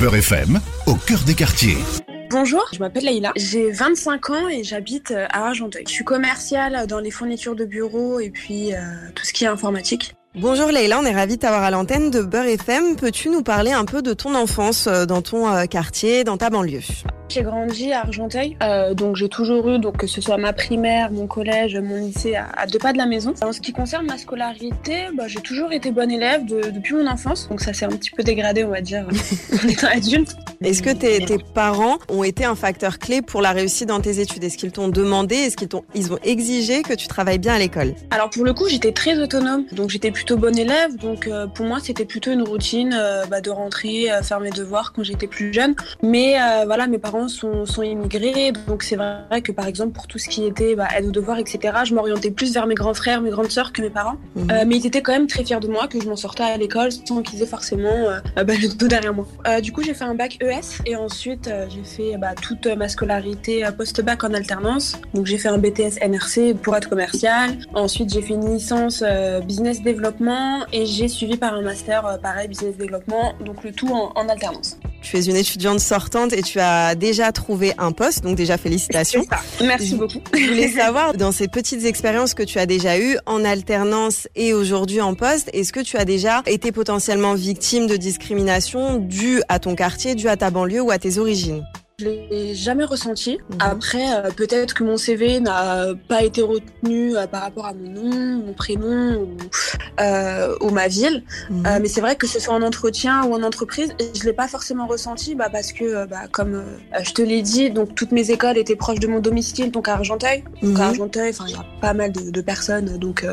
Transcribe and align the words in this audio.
Beurre 0.00 0.16
FM, 0.16 0.58
au 0.86 0.94
cœur 0.94 1.18
des 1.26 1.34
quartiers. 1.34 1.76
Bonjour, 2.30 2.64
je 2.72 2.78
m'appelle 2.78 3.04
Leïla. 3.04 3.32
J'ai 3.36 3.70
25 3.70 4.30
ans 4.30 4.48
et 4.48 4.64
j'habite 4.64 5.10
euh, 5.10 5.26
à 5.28 5.48
Argenteuil. 5.48 5.84
Je 5.86 5.92
suis 5.92 6.04
commerciale 6.04 6.86
dans 6.86 7.00
les 7.00 7.10
fournitures 7.10 7.54
de 7.54 7.66
bureau 7.66 8.18
et 8.18 8.30
puis 8.30 8.72
euh, 8.72 8.78
tout 9.14 9.26
ce 9.26 9.34
qui 9.34 9.44
est 9.44 9.48
informatique. 9.48 10.14
Bonjour 10.34 10.68
Leïla, 10.68 11.00
on 11.00 11.04
est 11.04 11.12
ravis 11.12 11.36
de 11.36 11.40
t'avoir 11.42 11.64
à 11.64 11.70
l'antenne 11.70 12.10
de 12.10 12.22
Beurre 12.22 12.46
FM. 12.46 12.96
Peux-tu 12.96 13.28
nous 13.28 13.42
parler 13.42 13.72
un 13.72 13.84
peu 13.84 14.00
de 14.00 14.14
ton 14.14 14.34
enfance 14.34 14.86
euh, 14.86 15.04
dans 15.04 15.20
ton 15.20 15.66
quartier, 15.66 16.24
dans 16.24 16.38
ta 16.38 16.48
banlieue? 16.48 16.80
J'ai 17.30 17.42
grandi 17.42 17.92
à 17.92 18.00
Argenteuil, 18.00 18.56
euh, 18.60 18.92
donc 18.92 19.14
j'ai 19.14 19.28
toujours 19.28 19.68
eu, 19.70 19.78
donc 19.78 19.98
que 19.98 20.08
ce 20.08 20.20
soit 20.20 20.36
ma 20.36 20.52
primaire, 20.52 21.12
mon 21.12 21.28
collège, 21.28 21.76
mon 21.76 21.94
lycée, 22.04 22.34
à, 22.34 22.48
à 22.56 22.66
deux 22.66 22.80
pas 22.80 22.92
de 22.92 22.98
la 22.98 23.06
maison. 23.06 23.34
En 23.44 23.52
ce 23.52 23.60
qui 23.60 23.70
concerne 23.72 24.04
ma 24.06 24.18
scolarité, 24.18 25.04
bah, 25.16 25.28
j'ai 25.28 25.38
toujours 25.40 25.70
été 25.72 25.92
bonne 25.92 26.10
élève 26.10 26.44
de- 26.44 26.70
depuis 26.70 26.94
mon 26.94 27.06
enfance, 27.06 27.48
donc 27.48 27.60
ça 27.60 27.72
s'est 27.72 27.84
un 27.84 27.90
petit 27.90 28.10
peu 28.10 28.24
dégradé, 28.24 28.64
on 28.64 28.70
va 28.70 28.80
dire, 28.80 29.06
en 29.64 29.68
étant 29.68 29.86
adulte. 29.86 30.34
Est-ce 30.60 30.82
que 30.82 30.90
tes, 30.90 31.24
tes 31.24 31.38
parents 31.54 31.98
ont 32.08 32.24
été 32.24 32.44
un 32.44 32.56
facteur 32.56 32.98
clé 32.98 33.22
pour 33.22 33.42
la 33.42 33.52
réussite 33.52 33.86
dans 33.88 34.00
tes 34.00 34.18
études? 34.18 34.42
Est-ce 34.42 34.58
qu'ils 34.58 34.72
t'ont 34.72 34.88
demandé, 34.88 35.36
est-ce 35.36 35.56
qu'ils 35.56 35.68
t'ont, 35.68 35.84
ils 35.94 36.12
ont 36.12 36.18
exigé 36.24 36.82
que 36.82 36.94
tu 36.94 37.06
travailles 37.06 37.38
bien 37.38 37.54
à 37.54 37.58
l'école? 37.60 37.94
Alors 38.10 38.28
pour 38.30 38.44
le 38.44 38.52
coup, 38.54 38.68
j'étais 38.68 38.90
très 38.92 39.16
autonome, 39.20 39.66
donc 39.70 39.90
j'étais 39.90 40.10
plutôt 40.10 40.36
bonne 40.36 40.58
élève, 40.58 40.96
donc 40.96 41.28
euh, 41.28 41.46
pour 41.46 41.64
moi 41.64 41.78
c'était 41.80 42.04
plutôt 42.04 42.32
une 42.32 42.42
routine 42.42 42.92
euh, 42.92 43.24
bah, 43.26 43.40
de 43.40 43.50
rentrer, 43.50 44.08
faire 44.24 44.40
mes 44.40 44.50
devoirs 44.50 44.92
quand 44.92 45.04
j'étais 45.04 45.28
plus 45.28 45.52
jeune. 45.54 45.76
Mais 46.02 46.34
voilà, 46.66 46.88
mes 46.88 46.98
parents 46.98 47.19
sont, 47.28 47.66
sont 47.66 47.82
immigrés, 47.82 48.52
donc 48.68 48.82
c'est 48.82 48.96
vrai 48.96 49.42
que 49.42 49.52
par 49.52 49.66
exemple 49.66 49.92
pour 49.92 50.06
tout 50.06 50.18
ce 50.18 50.28
qui 50.28 50.44
était 50.44 50.74
bah, 50.74 50.88
aide 50.96 51.06
aux 51.06 51.10
devoirs, 51.10 51.38
etc., 51.38 51.58
je 51.84 51.94
m'orientais 51.94 52.30
plus 52.30 52.52
vers 52.52 52.66
mes 52.66 52.74
grands 52.74 52.94
frères, 52.94 53.20
mes 53.20 53.30
grandes 53.30 53.50
sœurs 53.50 53.72
que 53.72 53.82
mes 53.82 53.90
parents. 53.90 54.16
Mhm. 54.36 54.50
Euh, 54.50 54.64
mais 54.66 54.76
ils 54.76 54.86
étaient 54.86 55.02
quand 55.02 55.12
même 55.12 55.26
très 55.26 55.44
fiers 55.44 55.60
de 55.60 55.68
moi, 55.68 55.88
que 55.88 56.00
je 56.00 56.08
m'en 56.08 56.16
sortais 56.16 56.42
à 56.42 56.56
l'école 56.56 56.90
sans 56.92 57.22
qu'ils 57.22 57.42
aient 57.42 57.46
forcément 57.46 57.88
euh, 57.88 58.20
euh, 58.38 58.44
bah, 58.44 58.54
le 58.60 58.68
dos 58.74 58.88
derrière 58.88 59.14
moi. 59.14 59.26
Euh, 59.46 59.60
du 59.60 59.72
coup, 59.72 59.82
j'ai 59.82 59.94
fait 59.94 60.04
un 60.04 60.14
bac 60.14 60.38
ES 60.40 60.82
et 60.86 60.96
ensuite 60.96 61.50
j'ai 61.68 61.84
fait 61.84 62.16
bah, 62.16 62.34
toute 62.40 62.66
ma 62.66 62.88
scolarité 62.88 63.64
post-bac 63.76 64.24
en 64.24 64.34
alternance. 64.34 64.96
Donc 65.14 65.26
j'ai 65.26 65.38
fait 65.38 65.48
un 65.48 65.58
BTS 65.58 65.98
NRC 66.06 66.54
pour 66.54 66.76
être 66.76 66.88
commercial. 66.88 67.58
Ensuite, 67.74 68.12
j'ai 68.12 68.22
fait 68.22 68.34
une 68.34 68.54
licence 68.54 69.02
business 69.44 69.82
développement 69.82 70.60
et 70.72 70.86
j'ai 70.86 71.08
suivi 71.08 71.36
par 71.36 71.54
un 71.54 71.62
master 71.62 72.18
pareil 72.22 72.48
business 72.48 72.76
développement. 72.76 73.34
Donc 73.44 73.64
le 73.64 73.72
tout 73.72 73.88
en, 73.88 74.12
en 74.14 74.28
alternance. 74.28 74.78
Tu 75.02 75.16
es 75.16 75.24
une 75.24 75.36
étudiante 75.36 75.80
sortante 75.80 76.32
et 76.32 76.42
tu 76.42 76.60
as 76.60 76.94
déjà 76.94 77.32
trouvé 77.32 77.72
un 77.78 77.92
poste, 77.92 78.22
donc 78.22 78.36
déjà 78.36 78.58
félicitations. 78.58 79.24
Merci 79.60 79.94
beaucoup. 79.94 80.20
Je 80.34 80.48
voulais 80.48 80.68
savoir, 80.68 81.14
dans 81.14 81.32
ces 81.32 81.48
petites 81.48 81.84
expériences 81.84 82.34
que 82.34 82.42
tu 82.42 82.58
as 82.58 82.66
déjà 82.66 82.98
eues 82.98 83.16
en 83.26 83.44
alternance 83.44 84.28
et 84.36 84.52
aujourd'hui 84.52 85.00
en 85.00 85.14
poste, 85.14 85.50
est-ce 85.52 85.72
que 85.72 85.80
tu 85.80 85.96
as 85.96 86.04
déjà 86.04 86.42
été 86.46 86.72
potentiellement 86.72 87.34
victime 87.34 87.86
de 87.86 87.96
discrimination 87.96 88.96
due 88.96 89.42
à 89.48 89.58
ton 89.58 89.74
quartier, 89.74 90.14
due 90.14 90.28
à 90.28 90.36
ta 90.36 90.50
banlieue 90.50 90.82
ou 90.82 90.90
à 90.90 90.98
tes 90.98 91.18
origines? 91.18 91.64
Je 92.00 92.06
l'ai 92.06 92.54
jamais 92.54 92.84
ressenti. 92.84 93.38
Mhm. 93.50 93.58
Après, 93.60 94.14
euh, 94.14 94.30
peut-être 94.34 94.72
que 94.74 94.84
mon 94.84 94.96
CV 94.96 95.38
n'a 95.40 95.88
pas 96.08 96.22
été 96.22 96.40
retenu 96.40 97.14
euh, 97.14 97.26
par 97.26 97.42
rapport 97.42 97.66
à 97.66 97.74
mon 97.74 97.90
nom, 97.90 98.42
mon 98.46 98.52
prénom 98.54 99.16
ou, 99.20 99.36
euh, 100.00 100.56
ou 100.62 100.70
ma 100.70 100.88
ville. 100.88 101.24
Mhm. 101.50 101.62
Mais 101.82 101.88
c'est 101.88 102.00
vrai 102.00 102.16
que 102.16 102.26
ce 102.26 102.40
soit 102.40 102.54
en 102.54 102.62
entretien 102.62 103.24
ou 103.24 103.34
en 103.34 103.42
entreprise, 103.42 103.92
je 104.18 104.24
l'ai 104.24 104.32
pas 104.32 104.48
forcément 104.48 104.86
ressenti 104.86 105.34
bah, 105.34 105.48
parce 105.52 105.72
que, 105.72 106.06
bah, 106.06 106.22
comme 106.32 106.62
je 107.02 107.12
te 107.12 107.20
l'ai 107.20 107.42
dit, 107.42 107.70
donc 107.70 107.94
toutes 107.94 108.12
mes 108.12 108.30
écoles 108.30 108.56
étaient 108.56 108.76
proches 108.76 109.00
de 109.00 109.06
mon 109.06 109.20
domicile, 109.20 109.70
donc 109.70 109.88
à 109.88 109.94
Argenteuil. 109.94 110.42
Donc 110.62 110.76
Mhm. 110.76 110.80
à 110.80 110.86
Argenteuil, 110.86 111.30
enfin 111.30 111.44
il 111.48 111.52
y 111.52 111.56
a 111.56 111.66
pas 111.82 111.92
mal 111.92 112.12
de, 112.12 112.30
de 112.30 112.40
personnes, 112.40 112.96
donc 112.96 113.26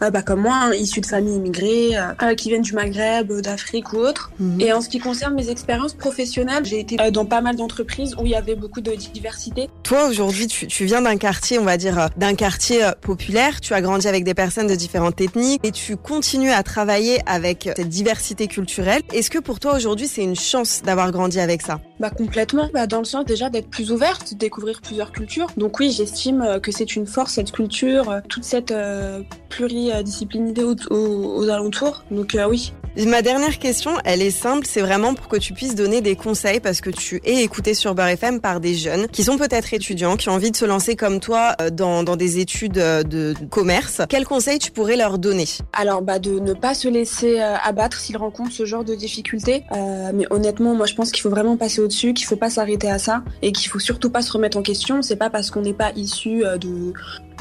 bah, 0.00 0.22
comme 0.22 0.40
moi, 0.40 0.56
hein, 0.64 0.72
issues 0.74 1.00
de 1.00 1.06
familles 1.06 1.36
immigrées, 1.36 1.92
qui 2.36 2.50
viennent 2.50 2.62
du 2.62 2.74
Maghreb, 2.74 3.32
d'Afrique 3.40 3.92
ou 3.94 3.98
autre. 3.98 4.30
Et 4.58 4.72
en 4.74 4.82
ce 4.82 4.88
qui 4.90 4.98
concerne 4.98 5.34
mes 5.34 5.48
expériences 5.48 5.94
professionnelles, 5.94 6.64
j'ai 6.66 6.80
été 6.80 6.96
dans 7.10 7.24
pas 7.24 7.40
mal 7.40 7.56
d'entreprises 7.56 8.09
où 8.18 8.24
il 8.26 8.30
y 8.32 8.34
avait 8.34 8.54
beaucoup 8.54 8.80
de 8.80 8.92
diversité. 8.92 9.68
Toi, 9.82 10.06
aujourd'hui, 10.08 10.46
tu, 10.46 10.66
tu 10.66 10.84
viens 10.84 11.02
d'un 11.02 11.16
quartier, 11.16 11.58
on 11.58 11.64
va 11.64 11.76
dire, 11.76 11.98
euh, 11.98 12.06
d'un 12.16 12.34
quartier 12.34 12.84
euh, 12.84 12.92
populaire. 13.00 13.60
Tu 13.60 13.74
as 13.74 13.80
grandi 13.80 14.06
avec 14.08 14.24
des 14.24 14.34
personnes 14.34 14.66
de 14.66 14.74
différentes 14.74 15.20
ethnies 15.20 15.58
et 15.62 15.70
tu 15.72 15.96
continues 15.96 16.50
à 16.52 16.62
travailler 16.62 17.18
avec 17.26 17.66
euh, 17.66 17.72
cette 17.76 17.88
diversité 17.88 18.46
culturelle. 18.46 19.02
Est-ce 19.12 19.30
que 19.30 19.38
pour 19.38 19.60
toi, 19.60 19.74
aujourd'hui, 19.76 20.08
c'est 20.08 20.22
une 20.22 20.36
chance 20.36 20.82
d'avoir 20.84 21.10
grandi 21.12 21.40
avec 21.40 21.62
ça? 21.62 21.80
Bah 21.98 22.10
complètement, 22.10 22.68
bah, 22.72 22.86
dans 22.86 22.98
le 23.00 23.04
sens 23.04 23.24
déjà 23.24 23.50
d'être 23.50 23.68
plus 23.68 23.92
ouverte, 23.92 24.32
de 24.34 24.38
découvrir 24.38 24.80
plusieurs 24.80 25.12
cultures. 25.12 25.48
Donc 25.56 25.78
oui, 25.80 25.90
j'estime 25.90 26.60
que 26.62 26.72
c'est 26.72 26.96
une 26.96 27.06
force, 27.06 27.34
cette 27.34 27.52
culture, 27.52 28.20
toute 28.28 28.44
cette 28.44 28.70
euh, 28.70 29.20
pluridisciplinité 29.48 30.62
aux, 30.64 30.74
aux- 30.90 31.38
aux 31.44 31.48
alentours. 31.48 32.04
Donc 32.10 32.34
euh, 32.34 32.48
oui. 32.48 32.72
Ma 32.96 33.22
dernière 33.22 33.58
question, 33.60 33.92
elle 34.04 34.20
est 34.20 34.32
simple, 34.32 34.66
c'est 34.68 34.80
vraiment 34.80 35.14
pour 35.14 35.28
que 35.28 35.36
tu 35.36 35.52
puisses 35.52 35.76
donner 35.76 36.00
des 36.00 36.16
conseils 36.16 36.58
parce 36.58 36.80
que 36.80 36.90
tu 36.90 37.20
es 37.24 37.42
écouté 37.42 37.72
sur 37.72 37.94
Beurre 37.94 38.08
FM 38.08 38.40
par 38.40 38.58
des 38.58 38.74
jeunes 38.74 39.06
qui 39.06 39.22
sont 39.22 39.38
peut-être 39.38 39.72
étudiants, 39.72 40.16
qui 40.16 40.28
ont 40.28 40.32
envie 40.32 40.50
de 40.50 40.56
se 40.56 40.64
lancer 40.64 40.96
comme 40.96 41.20
toi 41.20 41.54
euh, 41.60 41.70
dans, 41.70 42.02
des 42.16 42.40
études 42.40 42.78
euh, 42.78 43.04
de 43.04 43.34
commerce. 43.48 44.02
Quels 44.08 44.26
conseils 44.26 44.58
tu 44.58 44.72
pourrais 44.72 44.96
leur 44.96 45.18
donner? 45.18 45.46
Alors 45.72 46.02
bah 46.02 46.18
de 46.18 46.40
ne 46.40 46.52
pas 46.52 46.74
se 46.74 46.88
laisser 46.88 47.40
euh, 47.40 47.54
abattre 47.62 47.96
s'ils 47.96 48.16
rencontrent 48.16 48.52
ce 48.52 48.64
genre 48.64 48.84
de 48.84 48.96
difficultés. 48.96 49.64
Mais 50.12 50.26
honnêtement, 50.30 50.74
moi 50.74 50.86
je 50.86 50.94
pense 50.94 51.12
qu'il 51.12 51.22
faut 51.22 51.30
vraiment 51.30 51.56
passer 51.56 51.80
au-dessus, 51.80 52.12
qu'il 52.12 52.26
faut 52.26 52.36
pas 52.36 52.50
s'arrêter 52.50 52.90
à 52.90 52.98
ça 52.98 53.22
et 53.42 53.52
qu'il 53.52 53.70
faut 53.70 53.78
surtout 53.78 54.10
pas 54.10 54.22
se 54.22 54.32
remettre 54.32 54.56
en 54.56 54.62
question. 54.62 55.02
C'est 55.02 55.16
pas 55.16 55.30
parce 55.30 55.50
qu'on 55.50 55.62
n'est 55.62 55.72
pas 55.72 55.92
issu 55.94 56.42
de 56.60 56.92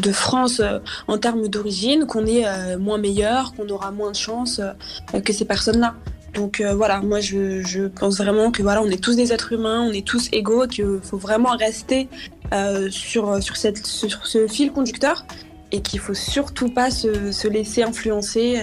de 0.02 0.12
France 0.12 0.60
euh, 0.60 0.80
en 1.08 1.18
termes 1.18 1.48
d'origine 1.48 2.06
qu'on 2.06 2.26
est 2.26 2.46
euh, 2.46 2.78
moins 2.78 2.98
meilleur, 2.98 3.54
qu'on 3.56 3.68
aura 3.70 3.92
moins 3.92 4.12
de 4.12 4.16
chance 4.16 4.60
euh, 4.60 5.20
que 5.22 5.34
ces 5.34 5.46
personnes-là. 5.46 5.96
Donc 6.34 6.62
euh, 6.62 6.74
voilà, 6.76 7.02
moi 7.02 7.20
je, 7.20 7.62
je 7.64 7.88
pense 7.88 8.18
vraiment 8.18 8.52
que 8.52 8.62
voilà, 8.62 8.82
on 8.82 8.90
est 8.90 9.04
tous 9.04 9.16
des 9.16 9.34
êtres 9.34 9.52
humains, 9.54 9.82
on 9.82 9.92
est 9.92 10.06
tous 10.06 10.30
égaux, 10.32 10.68
qu'il 10.68 11.00
faut 11.02 11.18
vraiment 11.18 11.56
rester 11.58 12.08
euh, 12.54 12.90
sur 12.92 13.42
sur 13.42 13.58
cette 13.58 13.86
sur 13.86 14.28
ce 14.28 14.48
fil 14.48 14.72
conducteur 14.72 15.26
et 15.72 15.82
qu'il 15.82 16.00
faut 16.00 16.14
surtout 16.14 16.70
pas 16.70 16.92
se, 16.92 17.32
se 17.32 17.48
laisser 17.48 17.84
influencer 17.84 18.60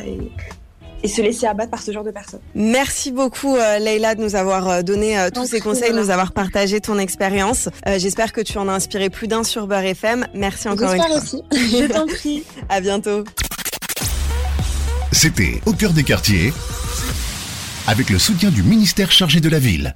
et, 1.06 1.08
se 1.08 1.22
laisser 1.22 1.46
abattre 1.46 1.70
par 1.70 1.82
ce 1.82 1.92
genre 1.92 2.04
de 2.04 2.10
personnes. 2.10 2.40
Merci 2.54 3.12
beaucoup 3.12 3.56
euh, 3.56 3.78
Leïla 3.78 4.14
de 4.14 4.22
nous 4.22 4.36
avoir 4.36 4.68
euh, 4.68 4.82
donné 4.82 5.18
euh, 5.18 5.30
tous 5.32 5.46
ces 5.46 5.60
conseils, 5.60 5.92
de 5.92 5.98
nous 5.98 6.10
avoir 6.10 6.32
partagé 6.32 6.80
ton 6.80 6.98
expérience. 6.98 7.68
Euh, 7.86 7.98
J'espère 7.98 8.32
que 8.32 8.40
tu 8.40 8.58
en 8.58 8.68
as 8.68 8.72
inspiré 8.72 9.10
plus 9.10 9.28
d'un 9.28 9.44
sur 9.44 9.66
Beurre 9.66 9.84
FM. 9.84 10.26
Merci 10.34 10.68
encore 10.68 10.92
une 10.92 11.02
J'espère 11.02 11.22
fois. 11.22 11.40
aussi. 11.40 11.44
Je 11.78 11.86
t'en 11.86 12.06
prie. 12.06 12.44
À 12.68 12.80
bientôt. 12.80 13.24
C'était 15.12 15.60
au 15.66 15.72
cœur 15.72 15.92
des 15.92 16.02
quartiers, 16.02 16.52
avec 17.86 18.10
le 18.10 18.18
soutien 18.18 18.50
du 18.50 18.62
ministère 18.62 19.10
chargé 19.12 19.40
de 19.40 19.48
la 19.48 19.58
ville. 19.58 19.94